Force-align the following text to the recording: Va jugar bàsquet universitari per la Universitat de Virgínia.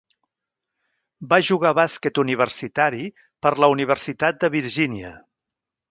Va 1.33 1.39
jugar 1.49 1.73
bàsquet 1.81 2.19
universitari 2.25 3.05
per 3.47 3.55
la 3.65 3.71
Universitat 3.79 4.45
de 4.47 4.55
Virgínia. 4.61 5.19